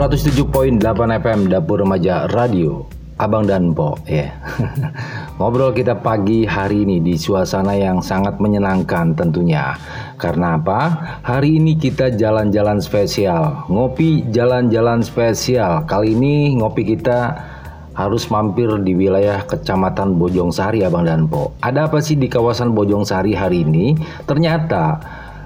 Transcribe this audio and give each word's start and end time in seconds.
107.8 0.00 0.80
FM 1.20 1.52
Dapur 1.52 1.84
Remaja 1.84 2.24
Radio 2.32 2.88
Abang 3.20 3.44
dan 3.44 3.76
Po 3.76 4.00
ya. 4.08 4.32
Ngobrol 5.36 5.76
kita 5.76 5.92
pagi 6.00 6.48
hari 6.48 6.88
ini 6.88 7.04
di 7.04 7.20
suasana 7.20 7.76
yang 7.76 8.00
sangat 8.00 8.40
menyenangkan 8.40 9.12
tentunya. 9.12 9.76
Karena 10.16 10.56
apa? 10.56 10.80
Hari 11.20 11.60
ini 11.60 11.76
kita 11.76 12.16
jalan-jalan 12.16 12.80
spesial. 12.80 13.68
Ngopi 13.68 14.24
jalan-jalan 14.32 15.04
spesial. 15.04 15.84
Kali 15.84 16.16
ini 16.16 16.56
ngopi 16.56 16.96
kita 16.96 17.36
harus 17.92 18.24
mampir 18.32 18.72
di 18.80 18.96
wilayah 18.96 19.44
Kecamatan 19.44 20.16
Bojong 20.16 20.48
Sari 20.48 20.80
Abang 20.80 21.04
dan 21.04 21.28
Po. 21.28 21.52
Ada 21.60 21.92
apa 21.92 22.00
sih 22.00 22.16
di 22.16 22.24
kawasan 22.24 22.72
Bojong 22.72 23.04
Sari 23.04 23.36
hari 23.36 23.68
ini? 23.68 23.92
Ternyata 24.24 24.96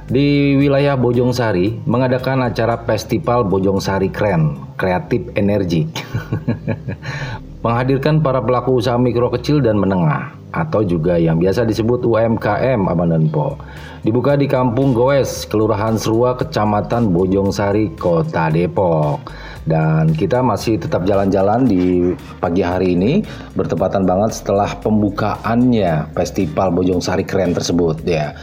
di 0.05 0.53
wilayah 0.61 1.01
Bojong 1.01 1.33
Sari 1.33 1.81
mengadakan 1.89 2.45
acara 2.45 2.77
Festival 2.85 3.49
Bojong 3.49 3.81
Sari 3.81 4.13
Keren 4.13 4.61
Kreatif 4.77 5.33
Energi 5.33 5.89
menghadirkan 7.65 8.21
para 8.21 8.45
pelaku 8.45 8.77
usaha 8.77 9.01
mikro 9.01 9.33
kecil 9.33 9.65
dan 9.65 9.81
menengah 9.81 10.37
atau 10.55 10.87
juga 10.87 11.19
yang 11.19 11.41
biasa 11.43 11.67
disebut 11.67 12.07
UMKM 12.07 12.87
Abang 12.87 13.11
Po. 13.33 13.59
Dibuka 14.07 14.39
di 14.39 14.47
Kampung 14.47 14.95
Goes, 14.95 15.49
Kelurahan 15.51 15.99
Serua, 15.99 16.39
Kecamatan 16.39 17.11
Bojong 17.11 17.51
Sari, 17.51 17.91
Kota 17.99 18.55
Depok. 18.55 19.35
Dan 19.65 20.13
kita 20.15 20.45
masih 20.45 20.79
tetap 20.79 21.09
jalan-jalan 21.09 21.67
di 21.67 22.13
pagi 22.39 22.63
hari 22.63 22.95
ini 22.95 23.25
bertepatan 23.57 24.07
banget 24.07 24.37
setelah 24.39 24.77
pembukaannya 24.79 26.15
Festival 26.15 26.71
Bojong 26.71 27.03
Sari 27.03 27.27
Keren 27.27 27.57
tersebut 27.57 28.05
ya. 28.07 28.37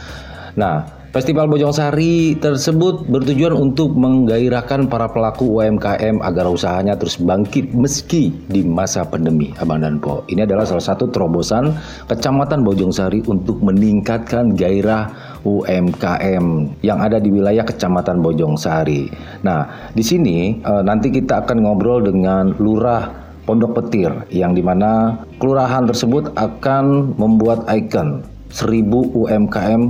Nah, 0.58 1.01
Festival 1.12 1.44
Bojong 1.44 1.76
Sari 1.76 2.40
tersebut 2.40 3.04
bertujuan 3.04 3.52
untuk 3.52 3.92
menggairahkan 3.92 4.88
para 4.88 5.12
pelaku 5.12 5.60
UMKM 5.60 6.24
agar 6.24 6.48
usahanya 6.48 6.96
terus 6.96 7.20
bangkit 7.20 7.76
meski 7.76 8.32
di 8.48 8.64
masa 8.64 9.04
pandemi, 9.04 9.52
Abang 9.60 9.84
dan 9.84 10.00
Po. 10.00 10.24
Ini 10.32 10.48
adalah 10.48 10.64
salah 10.64 10.80
satu 10.80 11.12
terobosan 11.12 11.76
Kecamatan 12.08 12.64
Bojong 12.64 12.96
Sari 12.96 13.20
untuk 13.28 13.60
meningkatkan 13.60 14.56
gairah 14.56 15.12
UMKM 15.44 16.80
yang 16.80 16.96
ada 17.04 17.20
di 17.20 17.28
wilayah 17.28 17.68
Kecamatan 17.68 18.24
Bojong 18.24 18.56
Sari. 18.56 19.12
Nah, 19.44 19.92
di 19.92 20.00
sini 20.00 20.64
eh, 20.64 20.80
nanti 20.80 21.12
kita 21.12 21.44
akan 21.44 21.60
ngobrol 21.60 22.08
dengan 22.08 22.56
Lurah 22.56 23.12
Pondok 23.44 23.84
Petir 23.84 24.16
yang 24.32 24.56
di 24.56 24.64
mana 24.64 25.20
kelurahan 25.36 25.84
tersebut 25.84 26.32
akan 26.40 27.20
membuat 27.20 27.68
ikon 27.68 28.24
1000 28.48 28.88
UMKM 29.12 29.82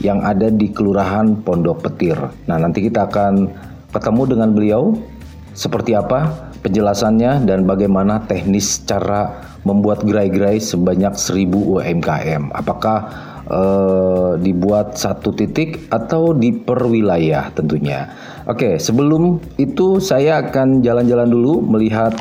yang 0.00 0.20
ada 0.24 0.52
di 0.52 0.72
Kelurahan 0.72 1.40
Pondok 1.44 1.86
Petir. 1.86 2.16
Nah, 2.48 2.56
nanti 2.60 2.84
kita 2.84 3.08
akan 3.08 3.48
ketemu 3.92 4.22
dengan 4.36 4.50
beliau 4.52 4.82
seperti 5.56 5.96
apa 5.96 6.52
penjelasannya 6.60 7.48
dan 7.48 7.64
bagaimana 7.64 8.26
teknis 8.28 8.84
cara 8.84 9.40
membuat 9.64 10.04
gerai-gerai 10.04 10.60
sebanyak 10.60 11.16
1000 11.16 11.48
UMKM. 11.50 12.52
Apakah 12.52 12.98
eh, 13.46 14.30
dibuat 14.42 14.98
satu 14.98 15.32
titik 15.32 15.88
atau 15.88 16.34
di 16.34 16.52
per 16.52 16.82
wilayah 16.86 17.50
tentunya. 17.54 18.10
Oke, 18.46 18.78
sebelum 18.78 19.42
itu 19.58 19.98
saya 19.98 20.42
akan 20.42 20.82
jalan-jalan 20.82 21.30
dulu 21.30 21.62
melihat 21.62 22.14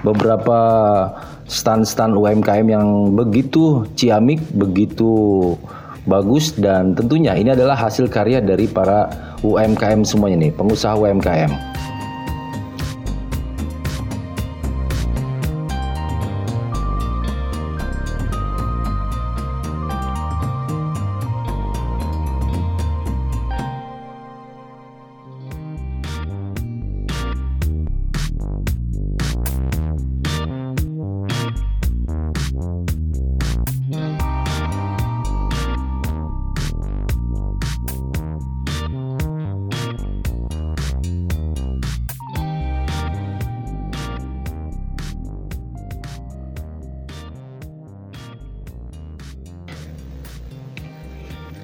beberapa 0.00 0.60
stand-stand 1.44 2.16
UMKM 2.16 2.66
yang 2.68 2.88
begitu 3.12 3.84
ciamik, 3.92 4.40
begitu 4.56 5.12
bagus 6.06 6.54
dan 6.58 6.94
tentunya 6.98 7.34
ini 7.38 7.54
adalah 7.54 7.78
hasil 7.78 8.10
karya 8.10 8.42
dari 8.42 8.66
para 8.66 9.10
UMKM 9.42 10.02
semuanya 10.02 10.48
nih, 10.48 10.52
pengusaha 10.54 10.98
UMKM. 10.98 11.50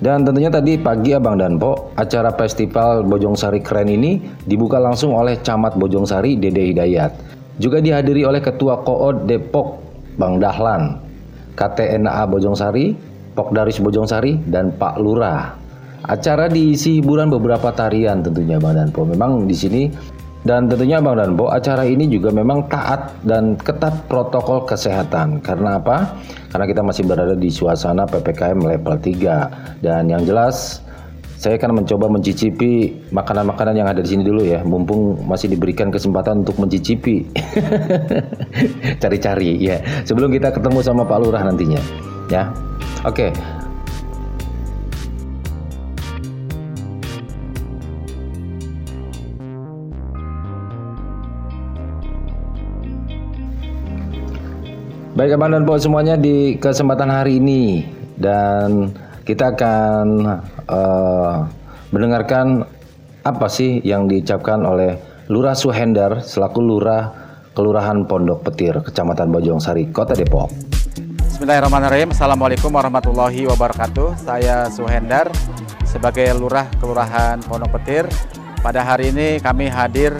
Dan 0.08 0.24
tentunya 0.24 0.48
tadi 0.48 0.80
pagi 0.80 1.12
Abang 1.12 1.36
dan 1.36 1.60
Po, 1.60 1.92
acara 1.92 2.32
festival 2.32 3.04
Bojong 3.04 3.36
Sari 3.36 3.60
Keren 3.60 3.92
ini 3.92 4.16
dibuka 4.48 4.80
langsung 4.80 5.12
oleh 5.12 5.36
Camat 5.44 5.76
Bojong 5.76 6.08
Sari 6.08 6.40
Dede 6.40 6.64
Hidayat. 6.72 7.12
Juga 7.60 7.84
dihadiri 7.84 8.24
oleh 8.24 8.40
Ketua 8.40 8.80
Kood 8.88 9.28
Depok 9.28 9.84
Bang 10.16 10.40
Dahlan, 10.40 10.96
KTNA 11.60 12.24
Bojong 12.24 12.56
Sari, 12.56 12.96
Pokdaris 13.36 13.84
Bojong 13.84 14.08
Sari, 14.08 14.40
dan 14.48 14.72
Pak 14.72 14.96
Lurah. 14.96 15.52
Acara 16.08 16.48
diisi 16.48 17.04
hiburan 17.04 17.28
beberapa 17.28 17.68
tarian 17.76 18.24
tentunya 18.24 18.56
Bang 18.56 18.80
dan 18.80 18.88
Po. 18.88 19.04
Memang 19.04 19.44
di 19.44 19.52
sini 19.52 19.92
dan 20.48 20.64
tentunya 20.64 20.96
Bang 20.96 21.20
Danbo, 21.20 21.52
acara 21.52 21.84
ini 21.84 22.08
juga 22.08 22.32
memang 22.32 22.64
taat 22.72 23.12
dan 23.20 23.52
ketat 23.60 24.08
protokol 24.08 24.64
kesehatan. 24.64 25.44
Karena 25.44 25.76
apa? 25.76 26.16
Karena 26.48 26.64
kita 26.64 26.80
masih 26.80 27.04
berada 27.04 27.36
di 27.36 27.52
suasana 27.52 28.08
PPKM 28.08 28.56
level 28.56 28.96
3. 28.96 29.84
Dan 29.84 30.08
yang 30.08 30.24
jelas 30.24 30.80
saya 31.36 31.60
akan 31.60 31.84
mencoba 31.84 32.08
mencicipi 32.08 32.96
makanan-makanan 33.12 33.76
yang 33.76 33.92
ada 33.92 34.00
di 34.00 34.08
sini 34.08 34.24
dulu 34.24 34.40
ya, 34.48 34.64
mumpung 34.64 35.20
masih 35.28 35.52
diberikan 35.52 35.92
kesempatan 35.92 36.40
untuk 36.40 36.56
mencicipi. 36.56 37.28
Cari-cari 39.04 39.52
ya. 39.60 39.84
Sebelum 40.08 40.32
kita 40.32 40.48
ketemu 40.48 40.80
sama 40.80 41.04
Pak 41.04 41.18
Lurah 41.20 41.44
nantinya. 41.44 41.78
Ya. 42.32 42.48
Oke. 43.04 43.36
Baik 55.18 55.34
Abang 55.34 55.50
dan 55.50 55.66
Po 55.66 55.74
semuanya 55.74 56.14
di 56.14 56.54
kesempatan 56.62 57.10
hari 57.10 57.42
ini 57.42 57.82
dan 58.14 58.94
kita 59.26 59.50
akan 59.50 60.06
uh, 60.70 61.42
mendengarkan 61.90 62.62
apa 63.26 63.50
sih 63.50 63.82
yang 63.82 64.06
diucapkan 64.06 64.62
oleh 64.62 64.94
Lurah 65.26 65.58
Suhendar 65.58 66.22
selaku 66.22 66.62
Lurah 66.62 67.10
Kelurahan 67.50 68.06
Pondok 68.06 68.46
Petir, 68.46 68.78
Kecamatan 68.78 69.34
Bojong 69.34 69.58
Sari, 69.58 69.90
Kota 69.90 70.14
Depok. 70.14 70.54
Bismillahirrahmanirrahim. 71.26 72.14
Assalamualaikum 72.14 72.70
warahmatullahi 72.70 73.42
wabarakatuh. 73.50 74.22
Saya 74.22 74.70
Suhendar 74.70 75.34
sebagai 75.82 76.30
Lurah 76.38 76.70
Kelurahan 76.78 77.42
Pondok 77.42 77.74
Petir. 77.82 78.06
Pada 78.62 78.86
hari 78.86 79.10
ini 79.10 79.42
kami 79.42 79.66
hadir 79.66 80.14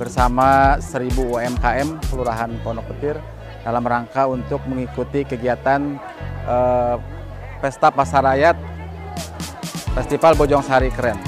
bersama 0.00 0.80
1000 0.80 1.12
UMKM 1.20 2.00
Kelurahan 2.08 2.48
Pondok 2.64 2.96
Petir 2.96 3.20
dalam 3.68 3.84
rangka 3.84 4.24
untuk 4.24 4.64
mengikuti 4.64 5.28
kegiatan 5.28 6.00
uh, 6.48 6.96
Pesta 7.60 7.92
Pasar 7.92 8.24
Rakyat 8.24 8.56
Festival 9.92 10.32
Bojong 10.40 10.64
Sari 10.64 10.88
Keren. 10.88 11.20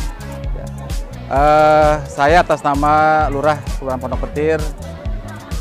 Uh, 1.29 2.01
saya 2.09 2.41
atas 2.41 2.65
nama 2.65 3.29
Lurah 3.29 3.61
Kelurahan 3.77 4.01
Pondok 4.01 4.25
Petir 4.25 4.57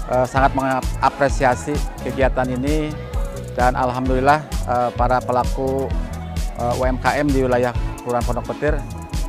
uh, 0.08 0.24
sangat 0.24 0.56
mengapresiasi 0.56 1.76
kegiatan 2.00 2.48
ini 2.48 2.90
dan 3.60 3.76
alhamdulillah 3.76 4.40
uh, 4.66 4.90
para 4.96 5.20
pelaku 5.20 5.92
uh, 6.64 6.80
UMKM 6.80 7.28
di 7.28 7.44
wilayah 7.44 7.76
Kelurahan 8.02 8.24
Pondok 8.24 8.56
Petir 8.56 8.80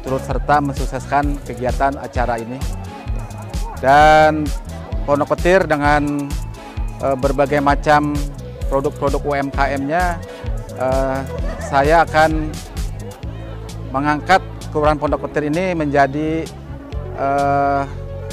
turut 0.07 0.23
serta 0.23 0.63
mensukseskan 0.63 1.35
kegiatan 1.45 1.99
acara 1.99 2.39
ini. 2.39 2.57
Dan 3.83 4.47
Pondok 5.05 5.35
Petir 5.35 5.67
dengan 5.67 6.31
berbagai 7.01 7.65
macam 7.65 8.13
produk-produk 8.71 9.21
UMKM-nya, 9.25 10.21
uh, 10.79 11.19
saya 11.59 12.07
akan 12.07 12.55
mengangkat 13.91 14.39
Kelurahan 14.71 15.03
Pondok 15.03 15.27
Petir 15.27 15.51
ini 15.51 15.75
menjadi 15.75 16.47
uh, 17.19 17.83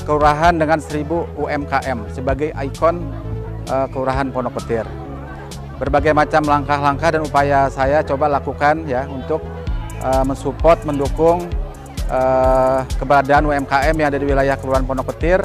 kelurahan 0.06 0.54
dengan 0.54 0.78
1000 0.78 1.10
UMKM 1.36 2.14
sebagai 2.14 2.54
ikon 2.54 3.02
Kelurahan 3.68 4.32
Pondok 4.32 4.64
Petir. 4.64 4.88
Berbagai 5.76 6.16
macam 6.16 6.40
langkah-langkah 6.48 7.12
dan 7.12 7.22
upaya 7.28 7.68
saya 7.68 8.00
coba 8.00 8.32
lakukan 8.32 8.88
ya 8.88 9.04
untuk 9.12 9.44
mensupport, 10.24 10.88
mendukung 10.88 11.52
keberadaan 12.96 13.44
UMKM 13.44 13.92
yang 13.92 14.08
ada 14.08 14.16
di 14.16 14.24
wilayah 14.24 14.56
Kelurahan 14.56 14.88
Pondok 14.88 15.12
Petir. 15.12 15.44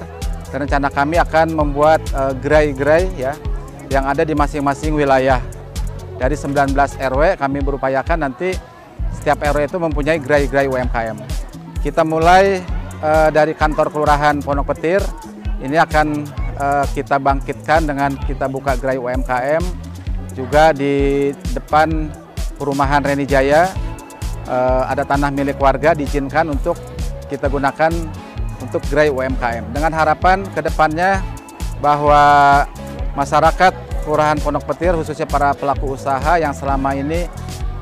Dan 0.53 0.69
rencana 0.69 0.93
kami 0.93 1.17
akan 1.17 1.57
membuat 1.57 2.05
gerai-gerai 2.45 3.09
uh, 3.09 3.17
ya 3.17 3.33
yang 3.89 4.05
ada 4.05 4.21
di 4.21 4.37
masing-masing 4.37 4.93
wilayah. 4.93 5.41
Dari 6.21 6.37
19 6.37 6.77
RW 7.01 7.41
kami 7.41 7.65
berupayakan 7.65 8.29
nanti 8.29 8.53
setiap 9.17 9.41
RW 9.41 9.65
itu 9.65 9.81
mempunyai 9.81 10.21
gerai-gerai 10.21 10.69
UMKM. 10.69 11.17
Kita 11.81 12.05
mulai 12.05 12.61
uh, 13.01 13.33
dari 13.33 13.57
kantor 13.57 13.89
Kelurahan 13.89 14.45
Pondok 14.45 14.77
Petir, 14.77 15.01
ini 15.65 15.81
akan 15.81 16.21
uh, 16.61 16.85
kita 16.93 17.17
bangkitkan 17.17 17.89
dengan 17.89 18.13
kita 18.29 18.45
buka 18.45 18.77
gerai 18.77 19.01
UMKM, 19.01 19.65
juga 20.37 20.77
di 20.77 21.33
depan 21.57 22.13
perumahan 22.61 23.01
Reni 23.01 23.25
Jaya 23.25 23.73
ada 24.85 25.07
tanah 25.07 25.33
milik 25.33 25.57
warga 25.57 25.97
diizinkan 25.97 26.51
untuk 26.53 26.77
kita 27.31 27.49
gunakan 27.49 27.89
untuk 28.73 28.89
gerai 28.89 29.13
UMKM. 29.13 29.69
Dengan 29.77 29.93
harapan 29.93 30.49
ke 30.49 30.65
depannya 30.65 31.21
bahwa 31.85 32.65
masyarakat 33.13 33.77
Kelurahan 34.01 34.41
Pondok 34.41 34.65
Petir 34.73 34.97
khususnya 34.97 35.29
para 35.29 35.53
pelaku 35.53 35.93
usaha 35.93 36.41
yang 36.41 36.57
selama 36.57 36.97
ini 36.97 37.29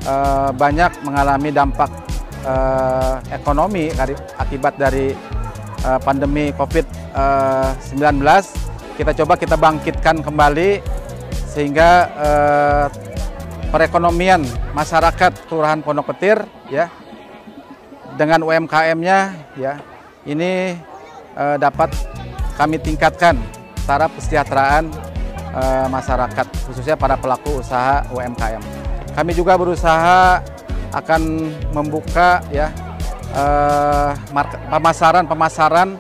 uh, 0.04 0.50
banyak 0.50 0.90
mengalami 1.06 1.54
dampak 1.54 1.88
uh, 2.42 3.22
ekonomi 3.30 3.88
akibat 4.36 4.74
dari 4.76 5.14
uh, 5.86 5.96
pandemi 6.02 6.50
COVID-19 6.58 8.20
uh, 8.20 8.42
kita 8.98 9.16
coba 9.22 9.38
kita 9.40 9.56
bangkitkan 9.56 10.20
kembali 10.20 10.82
sehingga 11.48 11.90
uh, 12.18 12.86
perekonomian 13.72 14.44
masyarakat 14.76 15.48
Kelurahan 15.48 15.80
Pondok 15.80 16.12
Petir 16.12 16.42
ya 16.68 16.92
dengan 18.20 18.44
UMKM-nya 18.44 19.18
ya 19.56 19.80
ini 20.28 20.76
uh, 21.36 21.56
dapat 21.56 21.92
kami 22.60 22.76
tingkatkan 22.76 23.40
taraf 23.88 24.12
kesejahteraan 24.20 24.92
uh, 25.56 25.86
masyarakat 25.88 26.46
khususnya 26.68 26.96
para 26.96 27.16
pelaku 27.16 27.64
usaha 27.64 28.04
UMKM. 28.12 28.60
Kami 29.16 29.32
juga 29.32 29.56
berusaha 29.56 30.44
akan 30.90 31.22
membuka 31.72 32.42
ya 32.50 32.68
uh, 33.34 34.12
pemasaran-pemasaran 34.70 35.96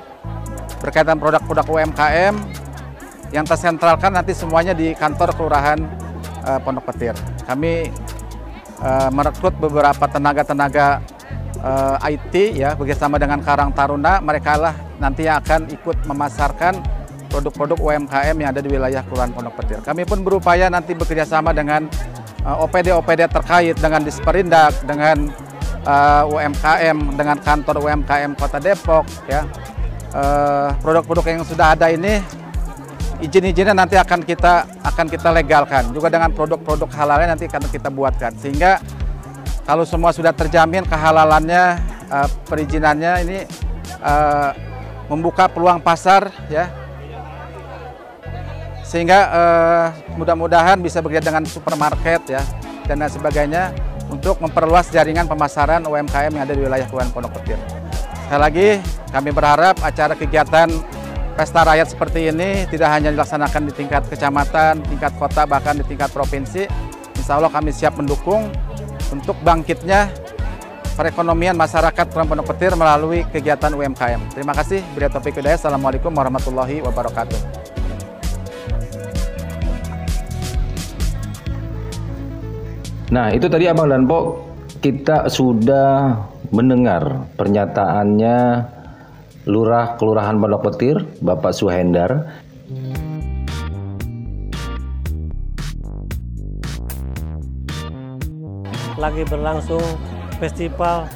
berkaitan 0.80 1.20
produk-produk 1.20 1.66
UMKM 1.66 2.34
yang 3.30 3.46
tersentralkan 3.46 4.10
nanti 4.10 4.34
semuanya 4.34 4.74
di 4.74 4.90
kantor 4.96 5.30
kelurahan 5.38 5.78
uh, 6.44 6.58
Pondok 6.58 6.90
Petir. 6.90 7.14
Kami 7.46 7.88
uh, 8.82 9.10
merekrut 9.14 9.54
beberapa 9.60 10.04
tenaga-tenaga 10.10 11.04
uh, 11.60 11.96
eh, 12.02 12.16
IT 12.16 12.34
ya 12.56 12.74
bersama 12.76 13.16
dengan 13.16 13.40
Karang 13.44 13.72
Taruna. 13.72 14.18
Mereka 14.20 14.52
lah 14.56 14.74
nanti 14.98 15.28
akan 15.28 15.68
ikut 15.72 16.04
memasarkan 16.08 16.80
produk-produk 17.30 17.78
UMKM 17.78 18.36
yang 18.36 18.50
ada 18.50 18.60
di 18.60 18.68
wilayah 18.68 19.06
Kelurahan 19.06 19.30
Pondok 19.30 19.54
Petir. 19.62 19.78
Kami 19.84 20.02
pun 20.02 20.26
berupaya 20.26 20.66
nanti 20.66 20.98
bekerja 20.98 21.22
sama 21.22 21.54
dengan 21.54 21.86
OPD-OPD 22.42 23.20
uh, 23.28 23.30
terkait 23.30 23.76
dengan 23.78 24.02
Disperindak, 24.02 24.74
dengan 24.82 25.30
uh, 25.86 26.26
UMKM, 26.26 27.14
dengan 27.14 27.36
kantor 27.38 27.86
UMKM 27.86 28.34
Kota 28.34 28.58
Depok 28.58 29.06
ya. 29.30 29.46
Produk-produk 30.82 31.22
uh, 31.22 31.30
yang 31.30 31.46
sudah 31.46 31.78
ada 31.78 31.86
ini 31.86 32.18
izin-izinnya 33.20 33.76
nanti 33.76 33.94
akan 34.00 34.24
kita 34.24 34.66
akan 34.82 35.06
kita 35.06 35.28
legalkan 35.30 35.92
juga 35.92 36.08
dengan 36.08 36.32
produk-produk 36.32 36.88
halalnya 36.96 37.36
nanti 37.36 37.46
akan 37.46 37.68
kita 37.68 37.92
buatkan 37.92 38.32
sehingga 38.40 38.80
kalau 39.64 39.84
semua 39.84 40.10
sudah 40.10 40.32
terjamin 40.32 40.84
kehalalannya 40.86 41.78
uh, 42.10 42.28
perizinannya 42.48 43.12
ini 43.24 43.38
uh, 44.00 44.50
membuka 45.10 45.50
peluang 45.50 45.82
pasar 45.82 46.30
ya 46.46 46.70
sehingga 48.86 49.18
uh, 49.30 49.86
mudah-mudahan 50.18 50.82
bisa 50.82 50.98
bekerja 50.98 51.22
dengan 51.30 51.46
supermarket 51.46 52.26
ya 52.26 52.42
dan 52.90 52.98
lain 52.98 53.12
sebagainya 53.12 53.70
untuk 54.10 54.42
memperluas 54.42 54.90
jaringan 54.90 55.30
pemasaran 55.30 55.86
UMKM 55.86 56.34
yang 56.34 56.42
ada 56.42 56.54
di 56.58 56.62
wilayah 56.66 56.86
Kelurahan 56.90 57.14
Pondok 57.14 57.38
Petir. 57.38 57.58
Sekali 58.26 58.40
lagi 58.42 58.68
kami 59.14 59.30
berharap 59.30 59.78
acara 59.86 60.18
kegiatan 60.18 60.66
pesta 61.38 61.62
rakyat 61.62 61.94
seperti 61.94 62.34
ini 62.34 62.66
tidak 62.66 62.90
hanya 62.90 63.14
dilaksanakan 63.14 63.70
di 63.70 63.72
tingkat 63.78 64.02
kecamatan, 64.10 64.82
tingkat 64.90 65.14
kota, 65.14 65.46
bahkan 65.46 65.78
di 65.78 65.86
tingkat 65.86 66.10
provinsi. 66.10 66.66
Insya 67.14 67.38
Allah 67.38 67.50
kami 67.54 67.70
siap 67.70 67.94
mendukung 67.94 68.50
untuk 69.10 69.36
bangkitnya 69.42 70.10
perekonomian 70.94 71.56
masyarakat 71.56 72.06
Pondok 72.12 72.54
Petir 72.54 72.76
melalui 72.76 73.24
kegiatan 73.30 73.72
UMKM. 73.72 74.36
Terima 74.36 74.52
kasih. 74.52 74.84
Bila 74.94 75.08
Topik 75.10 75.38
Hidayah. 75.38 75.58
Assalamualaikum 75.58 76.12
warahmatullahi 76.12 76.84
wabarakatuh. 76.84 77.40
Nah, 83.10 83.34
itu 83.34 83.50
tadi 83.50 83.66
Abang 83.66 83.90
dan 83.90 84.06
Pok, 84.06 84.24
kita 84.78 85.26
sudah 85.26 86.14
mendengar 86.54 87.26
pernyataannya 87.34 88.38
Lurah 89.50 89.98
Kelurahan 89.98 90.38
Pondok 90.38 90.62
Petir, 90.70 90.96
Bapak 91.18 91.50
Suhendar. 91.50 92.38
Lagi 99.00 99.24
berlangsung 99.24 99.80
Festival 100.36 101.08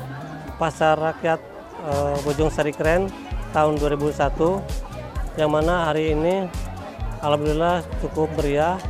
Pasar 0.56 0.96
Rakyat 0.96 1.40
e, 1.84 1.92
Bojong 2.24 2.48
Sari 2.48 2.72
Keren 2.72 3.12
tahun 3.52 3.76
2001 3.76 5.36
yang 5.36 5.52
mana 5.52 5.92
hari 5.92 6.16
ini 6.16 6.48
alhamdulillah 7.20 7.84
cukup 8.00 8.32
meriah 8.40 8.80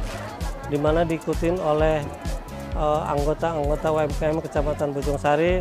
di 0.70 0.78
mana 0.80 1.04
diikuti 1.04 1.52
oleh 1.52 2.00
eh, 2.72 3.02
anggota-anggota 3.12 3.92
UMKM 3.92 4.40
Kecamatan 4.40 4.96
Bojong 4.96 5.20
Sari 5.20 5.60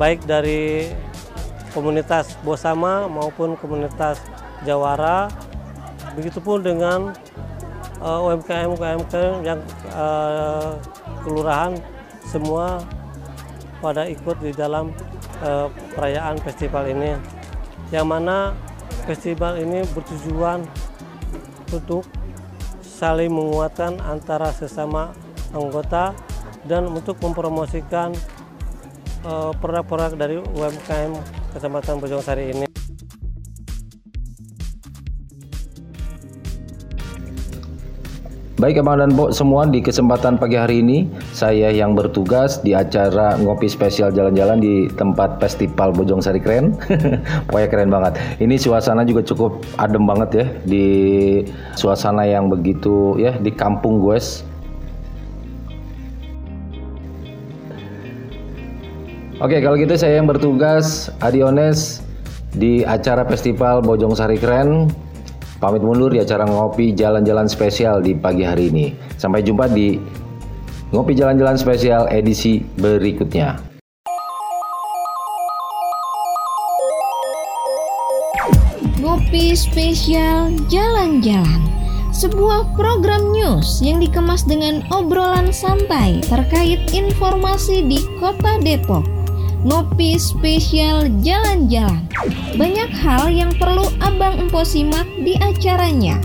baik 0.00 0.24
dari 0.24 0.88
komunitas 1.72 2.36
Bosama 2.44 3.08
maupun 3.08 3.56
komunitas 3.56 4.20
Jawara. 4.62 5.26
Begitupun 6.12 6.60
dengan 6.60 7.16
uh, 8.04 8.26
UMKM 8.28 8.76
UMKM 8.76 9.00
yang 9.40 9.60
uh, 9.96 10.76
kelurahan 11.24 11.72
semua 12.32 12.80
pada 13.84 14.08
ikut 14.08 14.40
di 14.40 14.56
dalam 14.56 14.88
uh, 15.44 15.68
perayaan 15.92 16.40
festival 16.40 16.88
ini. 16.88 17.12
Yang 17.92 18.06
mana 18.08 18.56
festival 19.04 19.60
ini 19.60 19.84
bertujuan 19.92 20.64
untuk 21.68 22.08
saling 22.80 23.28
menguatkan 23.28 24.00
antara 24.00 24.48
sesama 24.48 25.12
anggota 25.52 26.16
dan 26.64 26.88
untuk 26.88 27.20
mempromosikan 27.20 28.16
produk-produk 29.60 30.16
uh, 30.16 30.18
dari 30.18 30.36
UMKM 30.40 31.12
Kecamatan 31.52 32.00
Bojong 32.00 32.24
Sari 32.24 32.56
ini. 32.56 32.71
Baik 38.62 38.78
Abang 38.78 39.02
dan 39.02 39.10
Bo 39.18 39.34
semua 39.34 39.66
di 39.66 39.82
kesempatan 39.82 40.38
pagi 40.38 40.54
hari 40.54 40.86
ini 40.86 41.10
saya 41.34 41.74
yang 41.74 41.98
bertugas 41.98 42.62
di 42.62 42.78
acara 42.78 43.34
ngopi 43.34 43.66
spesial 43.66 44.14
jalan-jalan 44.14 44.62
di 44.62 44.86
tempat 44.94 45.42
festival 45.42 45.90
Bojong 45.90 46.22
Sari 46.22 46.38
keren. 46.38 46.78
Pokoknya 47.50 47.66
keren 47.66 47.90
banget. 47.90 48.22
Ini 48.38 48.54
suasana 48.54 49.02
juga 49.02 49.26
cukup 49.26 49.66
adem 49.82 50.06
banget 50.06 50.30
ya 50.30 50.46
di 50.62 50.86
suasana 51.74 52.22
yang 52.22 52.46
begitu 52.46 53.18
ya 53.18 53.34
di 53.34 53.50
kampung 53.50 53.98
Gues 53.98 54.46
Oke, 59.42 59.58
kalau 59.58 59.74
gitu 59.74 59.98
saya 59.98 60.22
yang 60.22 60.30
bertugas 60.30 61.10
Adiones 61.18 61.98
di 62.54 62.86
acara 62.86 63.26
festival 63.26 63.82
Bojong 63.82 64.14
Sari 64.14 64.38
Keren. 64.38 64.86
Pamit 65.62 65.78
mundur 65.78 66.10
di 66.10 66.18
acara 66.18 66.42
ngopi 66.42 66.90
jalan-jalan 66.90 67.46
spesial 67.46 68.02
di 68.02 68.18
pagi 68.18 68.42
hari 68.42 68.74
ini. 68.74 68.90
Sampai 69.14 69.46
jumpa 69.46 69.70
di 69.70 69.94
ngopi 70.90 71.14
jalan-jalan 71.14 71.54
spesial 71.54 72.10
edisi 72.10 72.66
berikutnya. 72.82 73.62
Ngopi 78.98 79.54
spesial 79.54 80.50
jalan-jalan 80.66 81.62
sebuah 82.10 82.74
program 82.74 83.30
news 83.30 83.78
yang 83.78 84.02
dikemas 84.02 84.42
dengan 84.42 84.82
obrolan 84.90 85.54
santai 85.54 86.26
terkait 86.26 86.90
informasi 86.90 87.86
di 87.86 88.02
Kota 88.18 88.58
Depok 88.58 89.21
ngopi 89.62 90.18
spesial 90.18 91.06
jalan-jalan. 91.22 92.02
Banyak 92.58 92.90
hal 92.98 93.30
yang 93.30 93.54
perlu 93.56 93.86
Abang 94.02 94.38
Empo 94.38 94.66
simak 94.66 95.06
di 95.22 95.38
acaranya. 95.38 96.18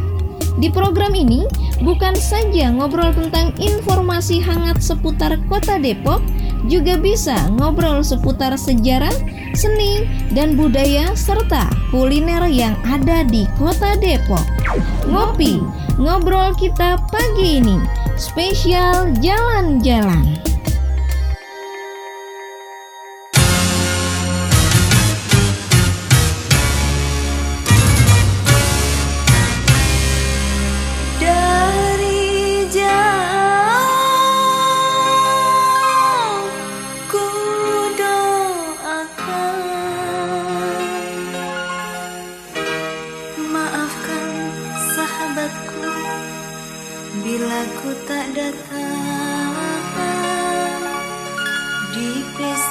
Di 0.57 0.73
program 0.73 1.13
ini 1.13 1.45
bukan 1.85 2.17
saja 2.17 2.73
ngobrol 2.73 3.13
tentang 3.13 3.53
informasi 3.61 4.41
hangat 4.41 4.81
seputar 4.81 5.37
Kota 5.45 5.77
Depok, 5.77 6.17
juga 6.65 6.97
bisa 6.97 7.37
ngobrol 7.53 8.01
seputar 8.01 8.57
sejarah, 8.57 9.13
seni, 9.53 10.09
dan 10.33 10.57
budaya 10.57 11.13
serta 11.13 11.69
kuliner 11.93 12.49
yang 12.49 12.73
ada 12.89 13.21
di 13.21 13.45
Kota 13.61 13.93
Depok. 14.01 14.41
Ngopi, 15.05 15.61
ngobrol 16.01 16.57
kita 16.57 16.97
pagi 17.13 17.61
ini 17.61 17.77
spesial 18.17 19.13
jalan-jalan. 19.21 20.46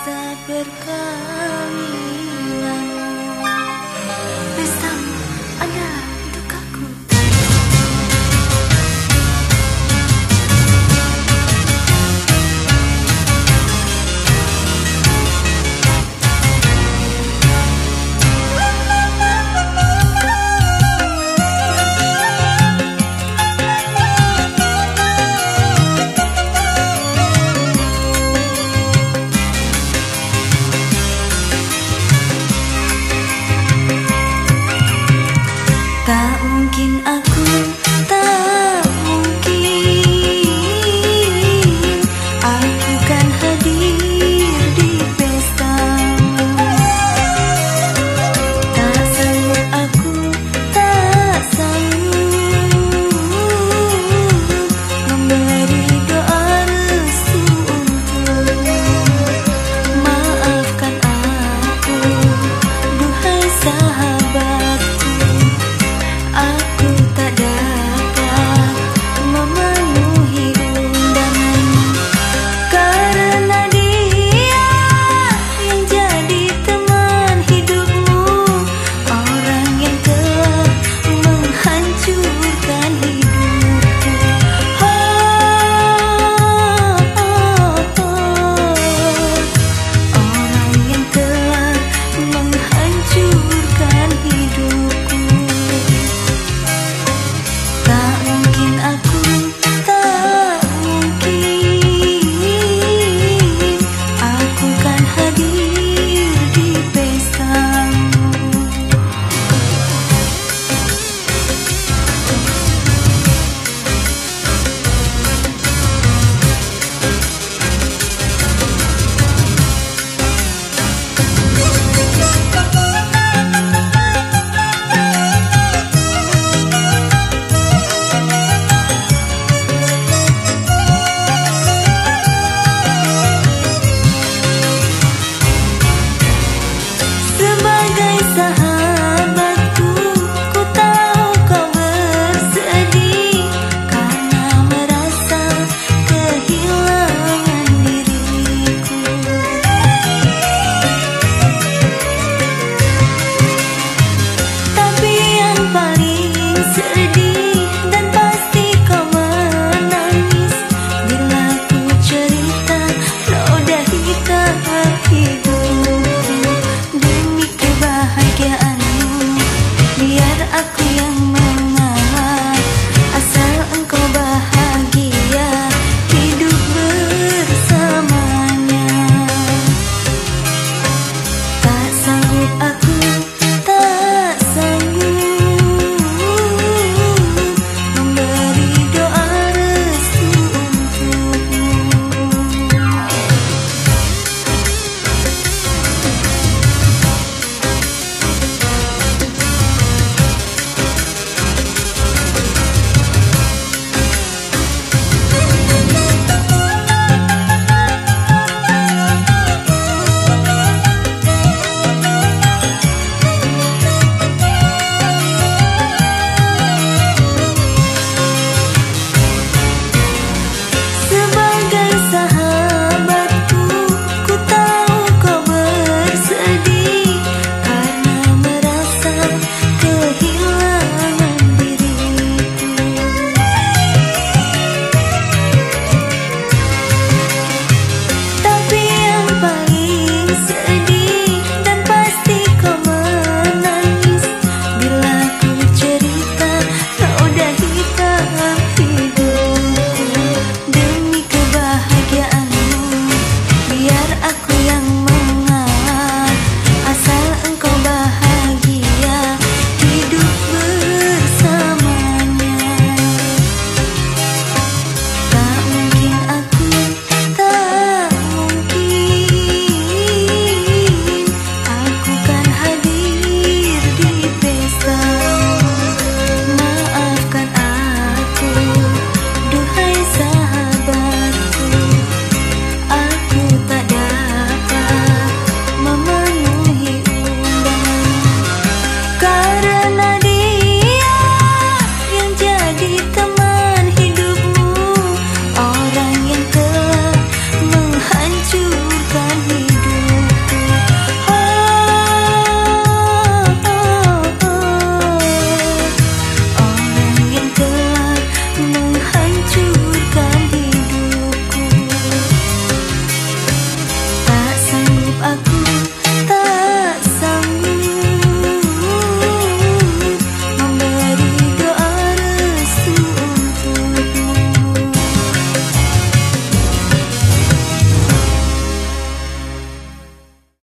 Tak 0.06 0.46